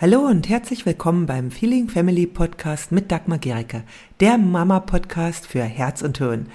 [0.00, 3.82] Hallo und herzlich willkommen beim Feeling Family Podcast mit Dagmar Gericke,
[4.20, 6.50] der Mama-Podcast für Herz und Hirn.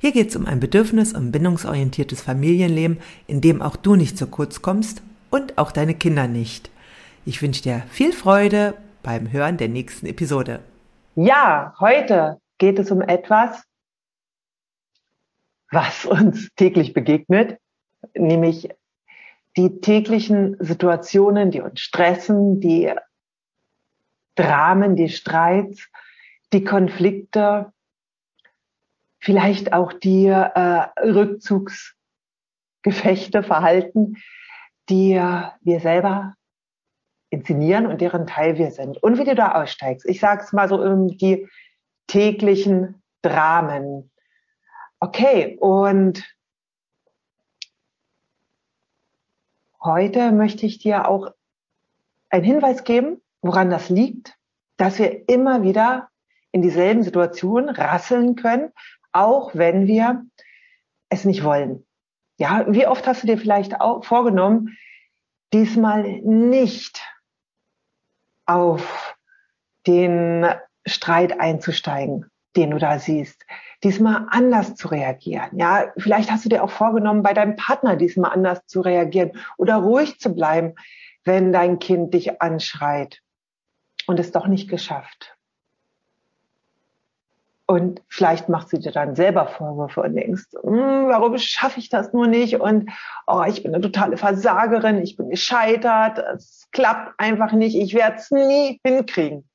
[0.00, 4.26] Hier geht es um ein bedürfnis- und bindungsorientiertes Familienleben, in dem auch du nicht zu
[4.26, 6.70] kurz kommst und auch deine Kinder nicht.
[7.24, 10.60] Ich wünsche dir viel Freude beim Hören der nächsten Episode.
[11.14, 13.62] Ja, heute geht es um etwas,
[15.70, 17.56] was uns täglich begegnet,
[18.14, 18.68] nämlich
[19.56, 22.94] die täglichen Situationen, die uns stressen, die
[24.36, 25.88] Dramen, die Streits,
[26.52, 27.72] die Konflikte,
[29.18, 34.16] vielleicht auch die äh, Rückzugsgefechte, Verhalten,
[34.88, 36.34] die wir selber
[37.30, 39.02] inszenieren und deren Teil wir sind.
[39.02, 40.06] Und wie du da aussteigst.
[40.06, 41.48] Ich sage es mal so um die
[42.08, 44.10] täglichen Dramen.
[44.98, 46.24] Okay, und
[49.82, 51.32] Heute möchte ich dir auch
[52.28, 54.36] einen Hinweis geben, woran das liegt,
[54.76, 56.08] dass wir immer wieder
[56.52, 58.72] in dieselben Situationen rasseln können,
[59.12, 60.26] auch wenn wir
[61.08, 61.86] es nicht wollen.
[62.38, 64.76] Ja, wie oft hast du dir vielleicht auch vorgenommen,
[65.52, 67.02] diesmal nicht
[68.46, 69.16] auf
[69.86, 70.46] den
[70.86, 73.44] Streit einzusteigen, den du da siehst,
[73.84, 75.58] diesmal anders zu reagieren.
[75.58, 79.76] Ja, vielleicht hast du dir auch vorgenommen, bei deinem Partner diesmal anders zu reagieren oder
[79.76, 80.74] ruhig zu bleiben,
[81.24, 83.20] wenn dein Kind dich anschreit
[84.06, 85.36] und es doch nicht geschafft.
[87.66, 92.12] Und vielleicht machst du dir dann selber Vorwürfe und denkst, hm, warum schaffe ich das
[92.12, 92.56] nur nicht?
[92.56, 92.90] Und
[93.28, 98.16] oh, ich bin eine totale Versagerin, ich bin gescheitert, es klappt einfach nicht, ich werde
[98.16, 99.48] es nie hinkriegen.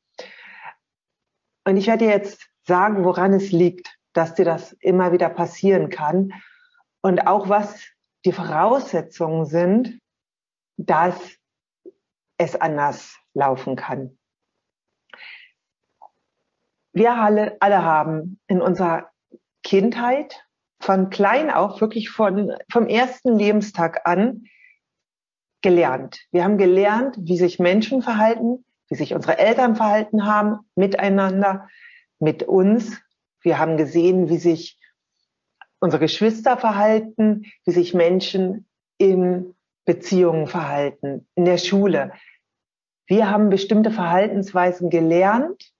[1.66, 5.89] Und ich werde dir jetzt sagen, woran es liegt dass dir das immer wieder passieren
[5.89, 6.33] kann
[7.02, 7.85] und auch was
[8.23, 9.99] die Voraussetzungen sind,
[10.77, 11.16] dass
[12.38, 14.17] es anders laufen kann.
[16.94, 19.11] Wir alle, alle haben in unserer
[19.63, 20.45] Kindheit
[20.79, 24.45] von klein auf, wirklich von, vom ersten Lebenstag an
[25.61, 26.22] gelernt.
[26.31, 31.67] Wir haben gelernt, wie sich Menschen verhalten, wie sich unsere Eltern verhalten haben, miteinander,
[32.20, 32.98] mit uns
[33.46, 34.78] wir haben gesehen, wie sich
[35.80, 38.68] unsere Geschwister verhalten, wie sich Menschen
[38.98, 39.53] in
[39.86, 42.12] Beziehungen verhalten, in der Schule.
[43.06, 45.72] Wir haben bestimmte Verhaltensweisen gelernt,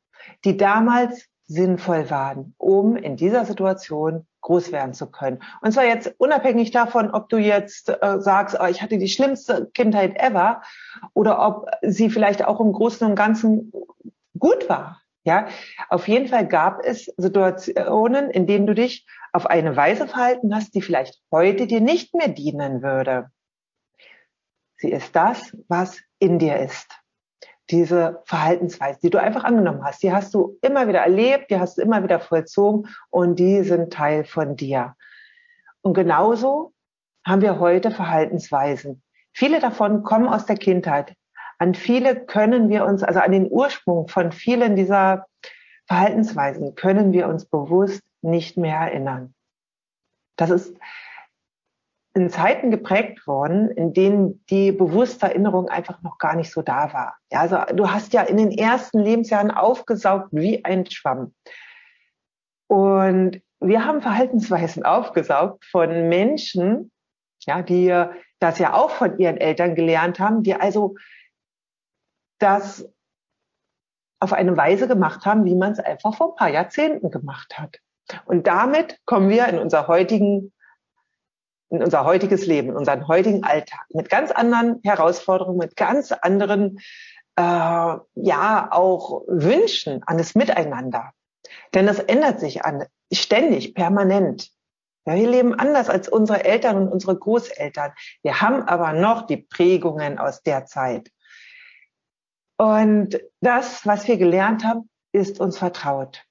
[0.46, 5.42] die damals sinnvoll waren, um in dieser Situation groß werden zu können.
[5.62, 9.72] Und zwar jetzt unabhängig davon, ob du jetzt äh, sagst, oh, ich hatte die schlimmste
[9.74, 10.62] Kindheit ever
[11.16, 13.72] oder ob sie vielleicht auch im Großen und Ganzen
[14.38, 15.02] gut war.
[15.26, 15.48] Ja,
[15.90, 20.76] auf jeden Fall gab es Situationen, in denen du dich auf eine Weise verhalten hast,
[20.76, 23.32] die vielleicht heute dir nicht mehr dienen würde.
[24.78, 26.92] Sie ist das, was in dir ist.
[27.72, 31.80] Diese Verhaltensweise, die du einfach angenommen hast, die hast du immer wieder erlebt, die hast
[31.80, 34.96] du immer wieder vollzogen und die sind Teil von dir.
[35.82, 36.74] Und genauso
[37.26, 39.02] haben wir heute Verhaltensweisen.
[39.34, 41.16] Viele davon kommen aus der Kindheit
[41.58, 45.26] an viele können wir uns, also an den Ursprung von vielen dieser
[45.88, 49.34] Verhaltensweisen können wir uns bewusst nicht mehr erinnern.
[50.36, 50.76] Das ist
[52.16, 56.94] in Zeiten geprägt worden, in denen die bewusste Erinnerung einfach noch gar nicht so da
[56.94, 57.18] war.
[57.32, 61.34] Ja, also du hast ja in den ersten Lebensjahren aufgesaugt wie ein Schwamm.
[62.68, 66.92] Und wir haben Verhaltensweisen aufgesaugt von Menschen,
[67.42, 68.06] ja, die
[68.40, 70.96] das ja auch von ihren Eltern gelernt haben, die also
[72.40, 72.88] das
[74.20, 77.80] auf eine Weise gemacht haben, wie man es einfach vor ein paar Jahrzehnten gemacht hat.
[78.26, 80.52] Und damit kommen wir in unser heutigen
[81.70, 86.80] in unser heutiges Leben, in unseren heutigen Alltag mit ganz anderen Herausforderungen, mit ganz anderen
[87.38, 91.12] äh, ja auch Wünschen an das Miteinander.
[91.74, 94.50] Denn das ändert sich an ständig, permanent.
[95.06, 97.92] Ja, wir leben anders als unsere Eltern und unsere Großeltern.
[98.24, 101.12] Wir haben aber noch die Prägungen aus der Zeit.
[102.58, 106.24] Und das, was wir gelernt haben, ist uns vertraut.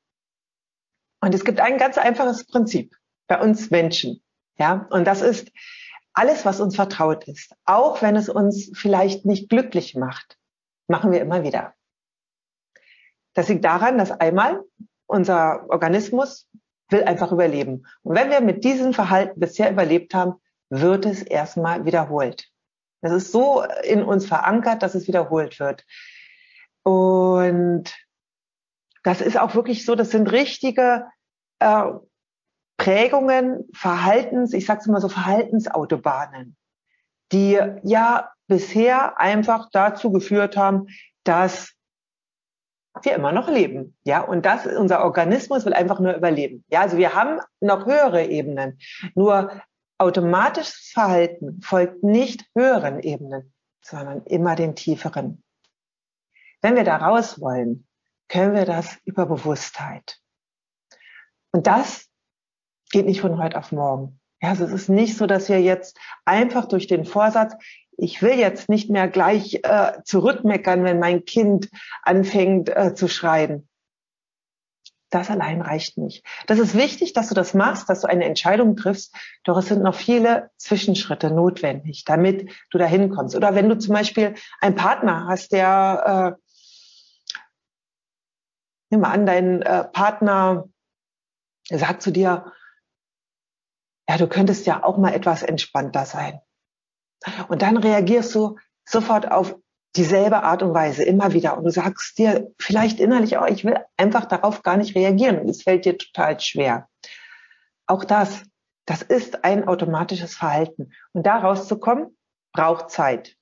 [1.20, 2.94] Und es gibt ein ganz einfaches Prinzip
[3.26, 4.22] bei uns Menschen.
[4.58, 5.50] Ja, und das ist
[6.12, 7.54] alles, was uns vertraut ist.
[7.64, 10.38] Auch wenn es uns vielleicht nicht glücklich macht,
[10.86, 11.74] machen wir immer wieder.
[13.34, 14.62] Das liegt daran, dass einmal
[15.06, 16.48] unser Organismus
[16.88, 17.86] will einfach überleben.
[18.02, 20.34] Und wenn wir mit diesem Verhalten bisher überlebt haben,
[20.70, 22.50] wird es erstmal wiederholt.
[23.04, 25.84] Das ist so in uns verankert, dass es wiederholt wird.
[26.84, 27.94] Und
[29.02, 31.04] das ist auch wirklich so, das sind richtige
[31.58, 31.84] äh,
[32.78, 36.56] Prägungen, Verhaltens, ich sag's mal so, Verhaltensautobahnen,
[37.30, 40.86] die ja bisher einfach dazu geführt haben,
[41.24, 41.74] dass
[43.02, 43.98] wir immer noch leben.
[44.04, 46.64] Ja, und das, unser Organismus will einfach nur überleben.
[46.68, 48.78] Ja, also wir haben noch höhere Ebenen.
[49.14, 49.60] Nur
[49.98, 55.42] automatisches Verhalten folgt nicht höheren Ebenen, sondern immer den tieferen.
[56.62, 57.86] Wenn wir da raus wollen,
[58.28, 60.18] können wir das über Bewusstheit.
[61.52, 62.08] Und das
[62.90, 64.20] geht nicht von heute auf morgen.
[64.40, 67.54] Ja, also es ist nicht so, dass wir jetzt einfach durch den Vorsatz,
[67.96, 71.70] ich will jetzt nicht mehr gleich äh, zurückmeckern, wenn mein Kind
[72.02, 73.68] anfängt äh, zu schreien.
[75.14, 76.26] Das allein reicht nicht.
[76.48, 79.14] Das ist wichtig, dass du das machst, dass du eine Entscheidung triffst,
[79.44, 83.36] doch es sind noch viele Zwischenschritte notwendig, damit du dahin kommst.
[83.36, 87.40] Oder wenn du zum Beispiel einen Partner hast, der, äh,
[88.90, 90.64] nimm mal an, dein äh, Partner
[91.70, 92.52] sagt zu dir,
[94.08, 96.40] ja, du könntest ja auch mal etwas entspannter sein.
[97.46, 99.54] Und dann reagierst du sofort auf
[99.96, 103.78] dieselbe Art und Weise immer wieder und du sagst dir vielleicht innerlich auch, ich will
[103.96, 106.88] einfach darauf gar nicht reagieren und es fällt dir total schwer.
[107.86, 108.44] Auch das,
[108.86, 112.16] das ist ein automatisches Verhalten und da rauszukommen
[112.52, 113.36] braucht Zeit.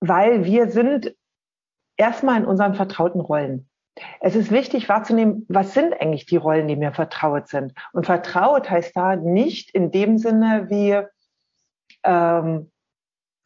[0.00, 1.14] Weil wir sind
[1.96, 3.68] erstmal in unseren vertrauten Rollen.
[4.20, 7.74] Es ist wichtig wahrzunehmen, was sind eigentlich die Rollen, die mir vertraut sind.
[7.92, 11.02] Und vertraut heißt da nicht in dem Sinne wie,
[12.04, 12.70] ähm,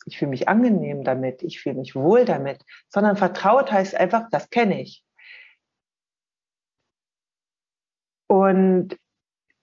[0.07, 4.51] ich fühle mich angenehm damit, ich fühle mich wohl damit, sondern vertraut heißt einfach, das
[4.51, 5.05] kenne ich.
[8.27, 8.99] Und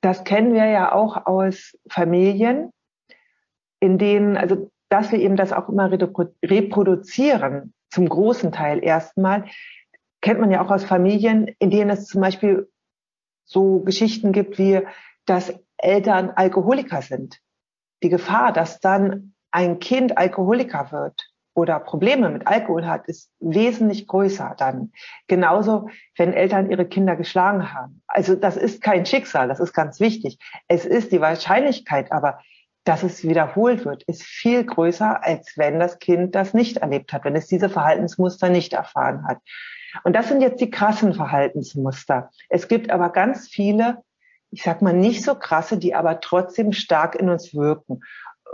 [0.01, 2.71] das kennen wir ja auch aus Familien,
[3.79, 9.45] in denen, also dass wir eben das auch immer reproduzieren, zum großen Teil erstmal,
[10.21, 12.69] kennt man ja auch aus Familien, in denen es zum Beispiel
[13.45, 14.81] so Geschichten gibt wie,
[15.25, 17.39] dass Eltern Alkoholiker sind.
[18.03, 24.07] Die Gefahr, dass dann ein Kind Alkoholiker wird oder Probleme mit Alkohol hat, ist wesentlich
[24.07, 24.93] größer dann.
[25.27, 28.01] Genauso, wenn Eltern ihre Kinder geschlagen haben.
[28.07, 30.37] Also das ist kein Schicksal, das ist ganz wichtig.
[30.67, 32.39] Es ist die Wahrscheinlichkeit, aber
[32.83, 37.25] dass es wiederholt wird, ist viel größer, als wenn das Kind das nicht erlebt hat,
[37.25, 39.39] wenn es diese Verhaltensmuster nicht erfahren hat.
[40.03, 42.31] Und das sind jetzt die krassen Verhaltensmuster.
[42.49, 44.01] Es gibt aber ganz viele,
[44.49, 48.01] ich sag mal nicht so krasse, die aber trotzdem stark in uns wirken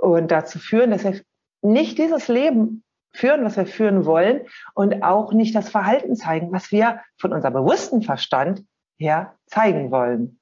[0.01, 1.21] und dazu führen, dass wir
[1.61, 2.83] nicht dieses Leben
[3.13, 4.41] führen, was wir führen wollen
[4.73, 8.63] und auch nicht das Verhalten zeigen, was wir von unserem bewussten Verstand
[8.99, 10.39] her zeigen wollen.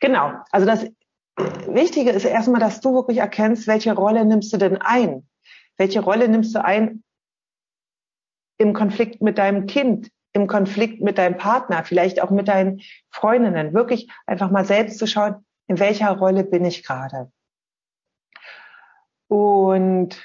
[0.00, 0.32] Genau.
[0.50, 0.86] Also das
[1.66, 5.28] Wichtige ist erstmal, dass du wirklich erkennst, welche Rolle nimmst du denn ein?
[5.76, 7.02] Welche Rolle nimmst du ein
[8.58, 13.72] im Konflikt mit deinem Kind, im Konflikt mit deinem Partner, vielleicht auch mit deinen Freundinnen,
[13.72, 17.32] wirklich einfach mal selbst zu schauen, in welcher Rolle bin ich gerade.
[19.30, 20.20] Und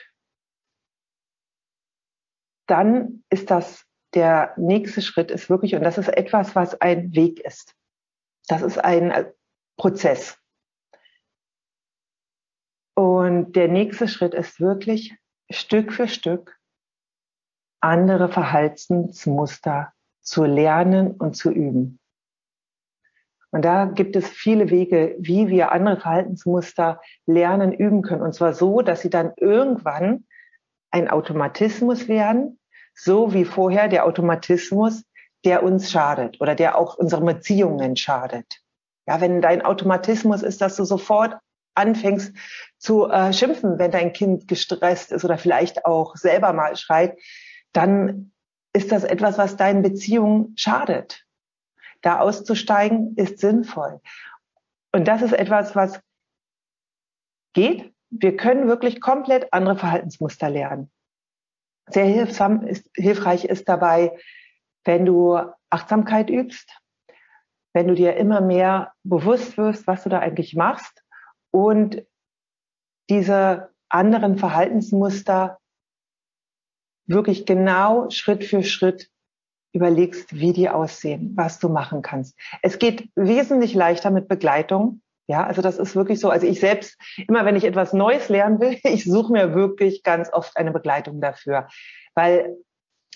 [2.68, 3.86] dann ist das
[4.16, 7.76] der nächste Schritt ist wirklich, und das ist etwas, was ein Weg ist.
[8.48, 9.32] Das ist ein äh,
[9.78, 10.40] Prozess.
[12.96, 15.16] Und der nächste Schritt ist wirklich
[15.52, 16.58] Stück für Stück
[17.82, 22.00] andere Verhaltensmuster zu lernen und zu üben.
[23.56, 28.22] Und da gibt es viele Wege, wie wir andere Verhaltensmuster lernen, üben können.
[28.22, 30.26] Und zwar so, dass sie dann irgendwann
[30.92, 32.60] ein Automatismus werden,
[32.94, 35.06] so wie vorher der Automatismus,
[35.46, 38.60] der uns schadet oder der auch unseren Beziehungen schadet.
[39.08, 41.38] Ja, wenn dein Automatismus ist, dass du sofort
[41.76, 42.36] anfängst
[42.78, 47.18] zu äh, schimpfen, wenn dein Kind gestresst ist oder vielleicht auch selber mal schreit,
[47.72, 48.34] dann
[48.74, 51.25] ist das etwas, was deinen Beziehungen schadet.
[52.06, 54.00] Da auszusteigen ist sinnvoll.
[54.92, 56.00] Und das ist etwas, was
[57.54, 57.96] geht.
[58.12, 60.92] Wir können wirklich komplett andere Verhaltensmuster lernen.
[61.90, 64.16] Sehr hilfsam ist, hilfreich ist dabei,
[64.84, 65.40] wenn du
[65.72, 66.80] Achtsamkeit übst,
[67.74, 71.04] wenn du dir immer mehr bewusst wirst, was du da eigentlich machst
[71.50, 72.06] und
[73.10, 75.58] diese anderen Verhaltensmuster
[77.08, 79.10] wirklich genau Schritt für Schritt
[79.76, 82.38] überlegst, wie die aussehen, was du machen kannst.
[82.62, 85.02] Es geht wesentlich leichter mit Begleitung.
[85.28, 86.30] Ja, also das ist wirklich so.
[86.30, 90.32] Also ich selbst, immer wenn ich etwas Neues lernen will, ich suche mir wirklich ganz
[90.32, 91.68] oft eine Begleitung dafür,
[92.14, 92.56] weil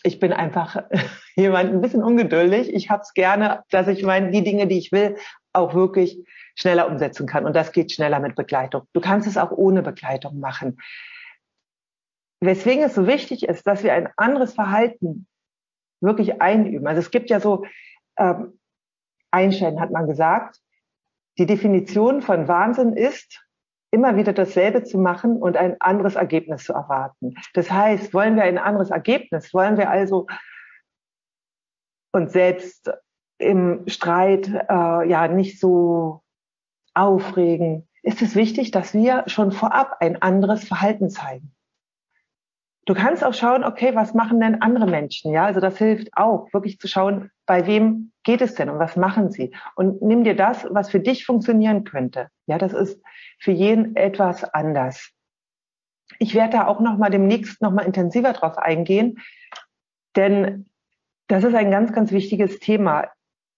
[0.03, 0.83] ich bin einfach
[1.35, 2.73] jemand ein bisschen ungeduldig.
[2.73, 5.17] Ich habe es gerne, dass ich meine, die Dinge, die ich will,
[5.53, 6.23] auch wirklich
[6.55, 7.45] schneller umsetzen kann.
[7.45, 8.83] Und das geht schneller mit Begleitung.
[8.93, 10.77] Du kannst es auch ohne Begleitung machen.
[12.41, 15.27] Weswegen es so wichtig ist, dass wir ein anderes Verhalten
[16.01, 16.87] wirklich einüben.
[16.87, 17.65] Also es gibt ja so,
[18.17, 18.59] ähm,
[19.31, 20.59] Einstein hat man gesagt,
[21.37, 23.45] die Definition von Wahnsinn ist,
[23.91, 27.35] immer wieder dasselbe zu machen und ein anderes Ergebnis zu erwarten.
[27.53, 30.27] Das heißt, wollen wir ein anderes Ergebnis, wollen wir also
[32.11, 32.91] uns selbst
[33.39, 36.21] im Streit äh, ja nicht so
[36.93, 41.55] aufregen, ist es wichtig, dass wir schon vorab ein anderes Verhalten zeigen.
[42.89, 45.31] Du kannst auch schauen, okay, was machen denn andere Menschen?
[45.31, 48.95] Ja, also das hilft auch, wirklich zu schauen, bei wem geht es denn und was
[48.95, 49.53] machen sie?
[49.75, 52.29] Und nimm dir das, was für dich funktionieren könnte.
[52.47, 52.99] Ja, das ist
[53.37, 55.11] für jeden etwas anders.
[56.17, 59.19] Ich werde da auch noch mal demnächst noch mal intensiver drauf eingehen,
[60.15, 60.65] denn
[61.27, 63.09] das ist ein ganz, ganz wichtiges Thema,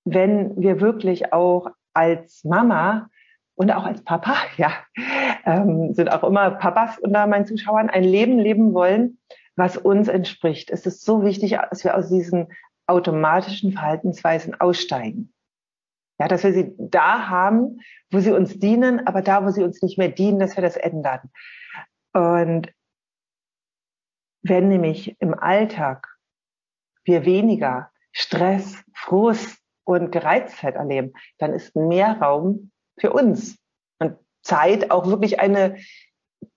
[0.03, 3.07] wenn wir wirklich auch als Mama
[3.55, 4.73] und auch als Papa, ja,
[5.45, 9.19] ähm, sind auch immer Papas unter meinen Zuschauern, ein Leben leben wollen,
[9.55, 10.71] was uns entspricht.
[10.71, 12.47] Es ist so wichtig, dass wir aus diesen
[12.87, 15.33] automatischen Verhaltensweisen aussteigen.
[16.19, 17.79] Ja, dass wir sie da haben,
[18.11, 20.77] wo sie uns dienen, aber da, wo sie uns nicht mehr dienen, dass wir das
[20.77, 21.31] ändern.
[22.13, 22.71] Und
[24.43, 26.07] wenn nämlich im Alltag
[27.03, 33.57] wir weniger Stress, Frust und Gereiztheit erleben, dann ist mehr Raum für uns
[33.99, 34.17] und
[34.51, 35.77] Zeit, auch wirklich eine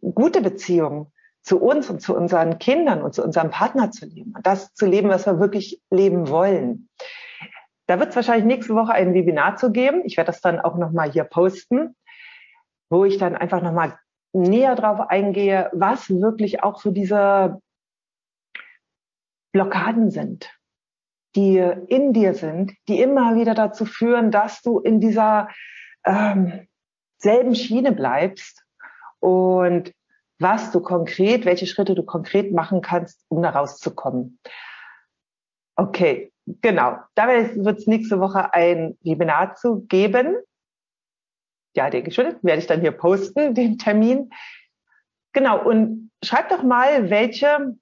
[0.00, 4.32] gute Beziehung zu uns und zu unseren Kindern und zu unserem Partner zu leben.
[4.34, 6.88] Und das zu leben, was wir wirklich leben wollen.
[7.86, 10.02] Da wird es wahrscheinlich nächste Woche ein Webinar zu geben.
[10.04, 11.94] Ich werde das dann auch nochmal hier posten,
[12.90, 13.96] wo ich dann einfach nochmal
[14.32, 17.60] näher drauf eingehe, was wirklich auch so diese
[19.52, 20.50] Blockaden sind,
[21.36, 25.48] die in dir sind, die immer wieder dazu führen, dass du in dieser
[26.04, 26.66] ähm,
[27.24, 28.64] selben Schiene bleibst
[29.18, 29.92] und
[30.38, 34.38] was du konkret, welche Schritte du konkret machen kannst, um da rauszukommen.
[35.76, 36.98] Okay, genau.
[37.14, 40.36] Da wird es nächste Woche ein Webinar zu geben.
[41.74, 44.30] Ja, ich schon, werde ich dann hier posten, den Termin.
[45.32, 47.76] Genau, und schreib doch mal, welche,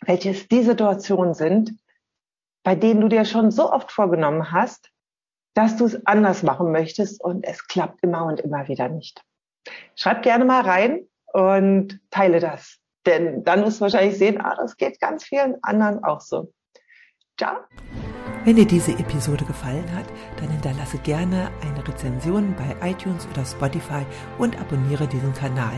[0.00, 1.72] welche es die Situationen sind,
[2.64, 4.90] bei denen du dir schon so oft vorgenommen hast,
[5.56, 9.24] dass du es anders machen möchtest und es klappt immer und immer wieder nicht.
[9.96, 12.76] Schreib gerne mal rein und teile das.
[13.06, 16.52] Denn dann wirst du wahrscheinlich sehen, ah, das geht ganz vielen anderen auch so.
[17.38, 17.56] Ciao.
[18.44, 20.04] Wenn dir diese Episode gefallen hat,
[20.38, 24.04] dann hinterlasse gerne eine Rezension bei iTunes oder Spotify
[24.38, 25.74] und abonniere diesen Kanal.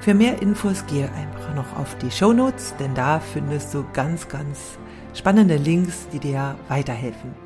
[0.00, 4.28] Für mehr Infos gehe einfach noch auf die Show Notes, denn da findest du ganz,
[4.28, 4.78] ganz
[5.12, 7.45] spannende Links, die dir weiterhelfen.